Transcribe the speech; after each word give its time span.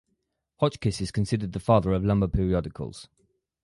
Hotchkiss 0.61 0.99
is 0.99 1.11
considered 1.11 1.51
the 1.53 1.59
father 1.59 1.93
of 1.93 2.03
lumber 2.03 2.27
periodicals. 2.27 3.07